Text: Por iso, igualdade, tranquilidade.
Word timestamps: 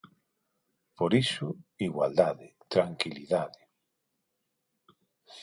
Por 0.97 1.11
iso, 1.23 1.47
igualdade, 1.87 2.47
tranquilidade. 2.73 3.61